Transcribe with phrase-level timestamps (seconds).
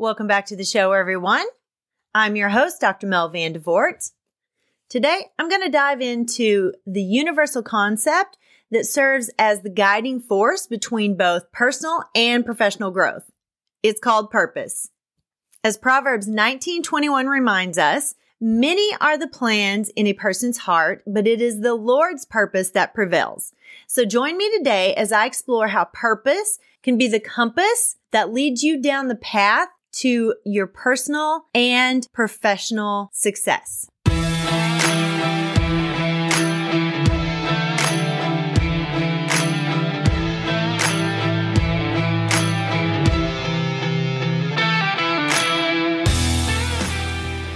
[0.00, 1.44] Welcome back to the show, everyone.
[2.14, 3.06] I'm your host, Dr.
[3.06, 4.12] Mel Van DeVort.
[4.88, 8.38] Today, I'm going to dive into the universal concept
[8.70, 13.30] that serves as the guiding force between both personal and professional growth.
[13.82, 14.88] It's called purpose.
[15.62, 21.42] As Proverbs 19:21 reminds us, many are the plans in a person's heart, but it
[21.42, 23.52] is the Lord's purpose that prevails.
[23.86, 28.62] So join me today as I explore how purpose can be the compass that leads
[28.62, 33.88] you down the path to your personal and professional success.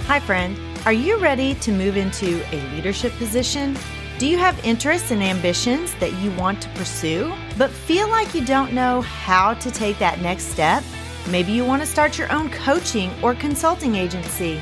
[0.07, 0.57] Hi, friend.
[0.85, 3.75] Are you ready to move into a leadership position?
[4.17, 8.45] Do you have interests and ambitions that you want to pursue, but feel like you
[8.45, 10.83] don't know how to take that next step?
[11.29, 14.61] Maybe you want to start your own coaching or consulting agency.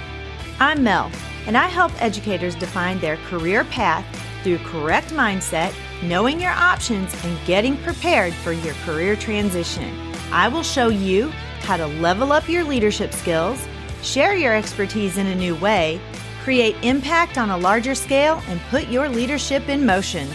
[0.61, 1.11] I'm Mel,
[1.45, 4.05] and I help educators define their career path
[4.43, 9.93] through correct mindset, knowing your options, and getting prepared for your career transition.
[10.31, 11.31] I will show you
[11.63, 13.67] how to level up your leadership skills,
[14.01, 15.99] share your expertise in a new way,
[16.43, 20.29] create impact on a larger scale, and put your leadership in motion.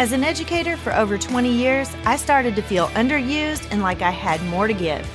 [0.00, 4.10] As an educator for over 20 years, I started to feel underused and like I
[4.10, 5.08] had more to give.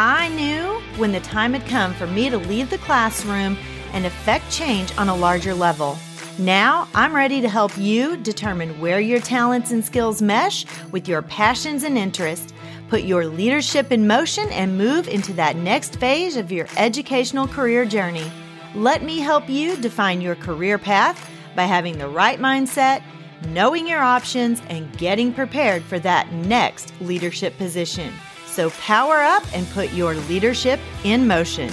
[0.00, 3.58] I knew when the time had come for me to leave the classroom
[3.92, 5.98] and affect change on a larger level.
[6.38, 11.22] Now I'm ready to help you determine where your talents and skills mesh with your
[11.22, 12.52] passions and interests,
[12.86, 17.84] put your leadership in motion, and move into that next phase of your educational career
[17.84, 18.30] journey.
[18.76, 23.02] Let me help you define your career path by having the right mindset,
[23.48, 28.12] knowing your options, and getting prepared for that next leadership position.
[28.58, 31.72] So power up and put your leadership in motion.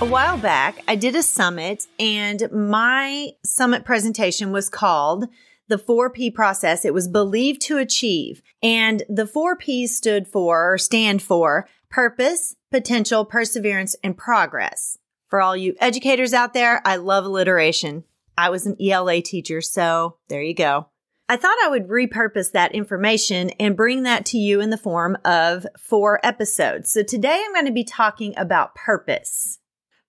[0.00, 5.24] A while back, I did a summit, and my summit presentation was called
[5.66, 6.84] the 4P process.
[6.84, 8.42] It was believed to achieve.
[8.62, 14.98] And the 4 P's stood for or stand for purpose, potential, perseverance, and progress.
[15.26, 18.04] For all you educators out there, I love alliteration.
[18.38, 20.90] I was an ELA teacher, so there you go.
[21.26, 25.16] I thought I would repurpose that information and bring that to you in the form
[25.24, 26.92] of four episodes.
[26.92, 29.58] So today I'm going to be talking about purpose.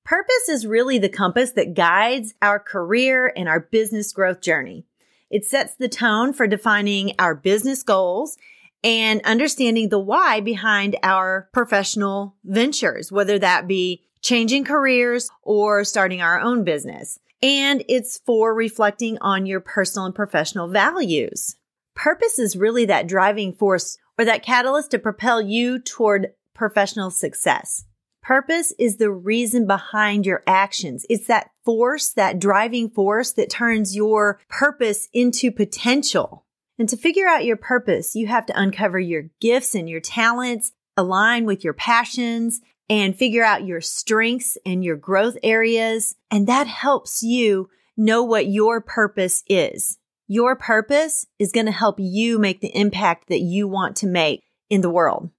[0.03, 4.85] Purpose is really the compass that guides our career and our business growth journey.
[5.29, 8.37] It sets the tone for defining our business goals
[8.83, 16.21] and understanding the why behind our professional ventures, whether that be changing careers or starting
[16.21, 21.55] our own business and it's for reflecting on your personal and professional values.
[21.95, 27.85] Purpose is really that driving force or that catalyst to propel you toward professional success.
[28.21, 31.05] Purpose is the reason behind your actions.
[31.09, 36.43] It's that force, that driving force that turns your purpose into potential.
[36.79, 40.71] And to figure out your purpose, you have to uncover your gifts and your talents,
[40.97, 46.15] align with your passions, and figure out your strengths and your growth areas.
[46.29, 49.97] And that helps you know what your purpose is.
[50.27, 54.43] Your purpose is going to help you make the impact that you want to make
[54.69, 55.29] in the world.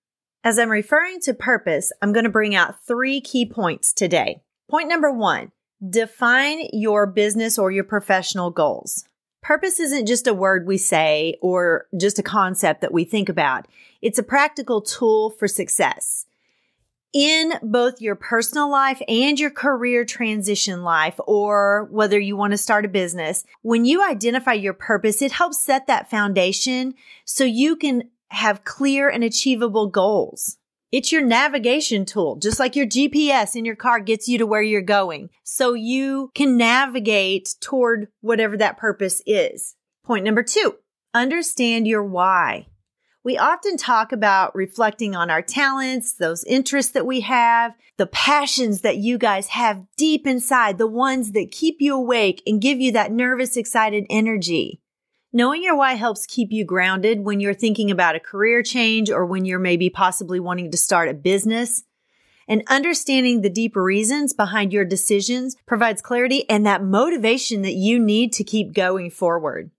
[0.44, 4.42] As I'm referring to purpose, I'm going to bring out three key points today.
[4.70, 5.50] Point number one,
[5.88, 9.04] define your business or your professional goals.
[9.42, 13.66] Purpose isn't just a word we say or just a concept that we think about.
[14.02, 16.26] It's a practical tool for success
[17.16, 22.58] in both your personal life and your career transition life, or whether you want to
[22.58, 26.92] start a business, when you identify your purpose, it helps set that foundation
[27.24, 30.58] so you can have clear and achievable goals.
[30.92, 34.60] It's your navigation tool, just like your GPS in your car gets you to where
[34.60, 35.30] you're going.
[35.42, 39.74] So you can navigate toward whatever that purpose is.
[40.04, 40.74] Point number two,
[41.14, 42.66] understand your why.
[43.26, 48.82] We often talk about reflecting on our talents, those interests that we have, the passions
[48.82, 52.92] that you guys have deep inside, the ones that keep you awake and give you
[52.92, 54.80] that nervous, excited energy.
[55.32, 59.26] Knowing your why helps keep you grounded when you're thinking about a career change or
[59.26, 61.82] when you're maybe possibly wanting to start a business.
[62.46, 67.98] And understanding the deeper reasons behind your decisions provides clarity and that motivation that you
[67.98, 69.72] need to keep going forward.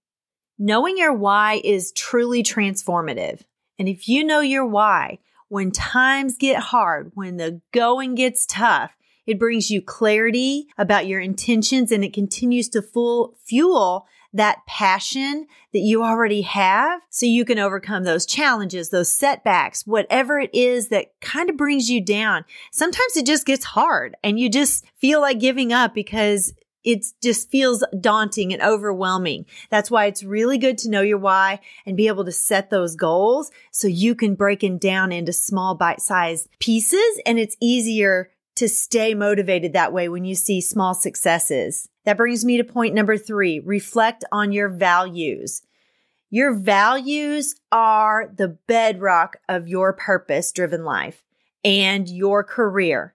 [0.59, 3.42] Knowing your why is truly transformative.
[3.77, 5.19] And if you know your why,
[5.50, 8.92] when times get hard, when the going gets tough,
[9.25, 15.48] it brings you clarity about your intentions and it continues to full fuel that passion
[15.74, 20.89] that you already have so you can overcome those challenges, those setbacks, whatever it is
[20.89, 22.45] that kind of brings you down.
[22.71, 26.54] Sometimes it just gets hard and you just feel like giving up because
[26.88, 29.45] it just feels daunting and overwhelming.
[29.69, 32.95] That's why it's really good to know your why and be able to set those
[32.95, 38.31] goals so you can break it down into small bite sized pieces and it's easier
[38.56, 41.89] to stay motivated that way when you see small successes.
[42.06, 45.63] That brings me to point number three reflect on your values.
[46.30, 51.22] Your values are the bedrock of your purpose driven life
[51.66, 53.13] and your career.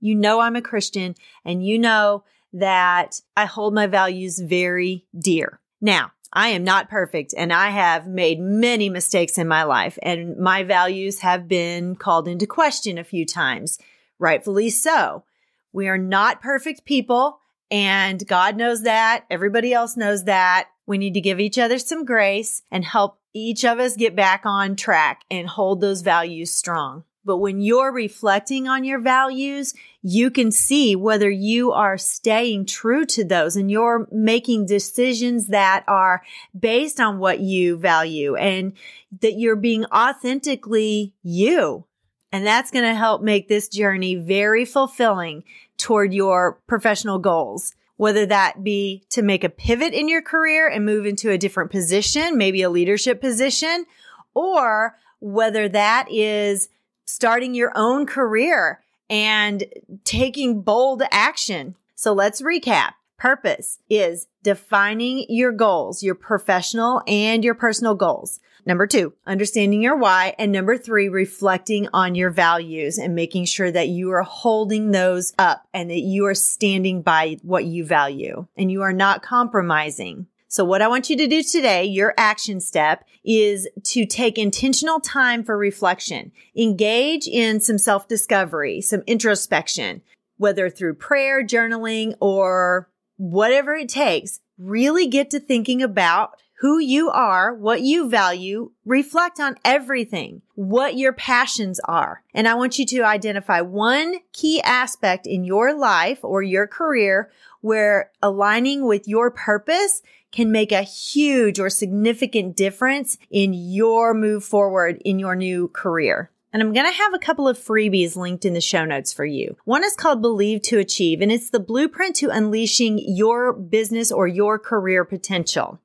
[0.00, 5.60] You know, I'm a Christian and you know that I hold my values very dear.
[5.80, 10.36] Now, I am not perfect and I have made many mistakes in my life and
[10.36, 13.78] my values have been called into question a few times
[14.20, 15.24] rightfully so.
[15.72, 19.24] We are not perfect people, and God knows that.
[19.30, 20.68] Everybody else knows that.
[20.86, 24.42] We need to give each other some grace and help each of us get back
[24.44, 27.04] on track and hold those values strong.
[27.30, 29.72] But when you're reflecting on your values,
[30.02, 35.84] you can see whether you are staying true to those and you're making decisions that
[35.86, 36.24] are
[36.58, 38.72] based on what you value and
[39.20, 41.84] that you're being authentically you.
[42.32, 45.44] And that's going to help make this journey very fulfilling
[45.78, 47.76] toward your professional goals.
[47.96, 51.70] Whether that be to make a pivot in your career and move into a different
[51.70, 53.86] position, maybe a leadership position,
[54.34, 56.70] or whether that is
[57.10, 59.64] starting your own career and
[60.04, 61.76] taking bold action.
[61.94, 62.92] So let's recap.
[63.18, 68.40] Purpose is defining your goals, your professional and your personal goals.
[68.64, 70.34] Number two, understanding your why.
[70.38, 75.34] And number three, reflecting on your values and making sure that you are holding those
[75.38, 80.26] up and that you are standing by what you value and you are not compromising.
[80.50, 84.98] So what I want you to do today, your action step is to take intentional
[84.98, 86.32] time for reflection.
[86.56, 90.02] Engage in some self discovery, some introspection,
[90.38, 94.40] whether through prayer, journaling, or whatever it takes.
[94.58, 100.98] Really get to thinking about who you are, what you value, reflect on everything, what
[100.98, 102.22] your passions are.
[102.34, 107.30] And I want you to identify one key aspect in your life or your career
[107.62, 110.02] where aligning with your purpose
[110.32, 116.30] can make a huge or significant difference in your move forward in your new career.
[116.52, 119.24] And I'm going to have a couple of freebies linked in the show notes for
[119.24, 119.56] you.
[119.64, 124.26] One is called Believe to Achieve, and it's the blueprint to unleashing your business or
[124.26, 125.80] your career potential.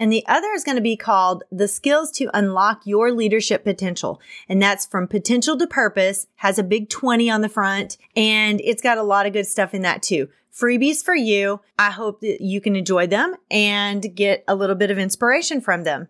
[0.00, 4.20] And the other is going to be called the skills to unlock your leadership potential.
[4.48, 8.82] And that's from potential to purpose, has a big 20 on the front, and it's
[8.82, 10.28] got a lot of good stuff in that too.
[10.54, 11.60] Freebies for you.
[11.78, 15.84] I hope that you can enjoy them and get a little bit of inspiration from
[15.84, 16.08] them.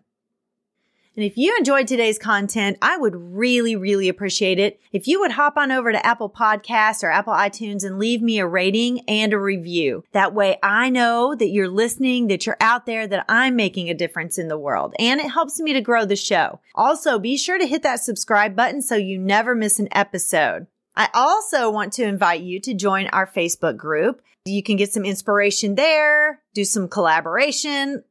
[1.19, 5.31] And if you enjoyed today's content, I would really, really appreciate it if you would
[5.31, 9.33] hop on over to Apple Podcasts or Apple iTunes and leave me a rating and
[9.33, 10.05] a review.
[10.13, 13.93] That way I know that you're listening, that you're out there, that I'm making a
[13.93, 14.95] difference in the world.
[14.97, 16.61] And it helps me to grow the show.
[16.73, 20.67] Also, be sure to hit that subscribe button so you never miss an episode.
[20.95, 24.21] I also want to invite you to join our Facebook group.
[24.45, 28.03] You can get some inspiration there, do some collaboration,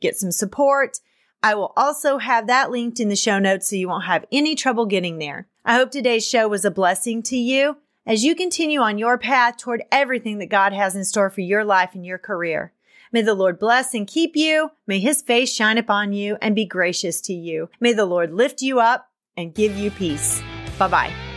[0.00, 0.98] get some support.
[1.42, 4.54] I will also have that linked in the show notes so you won't have any
[4.54, 5.48] trouble getting there.
[5.64, 7.76] I hope today's show was a blessing to you
[8.06, 11.64] as you continue on your path toward everything that God has in store for your
[11.64, 12.72] life and your career.
[13.12, 14.70] May the Lord bless and keep you.
[14.86, 17.68] May his face shine upon you and be gracious to you.
[17.78, 20.42] May the Lord lift you up and give you peace.
[20.78, 21.31] Bye bye.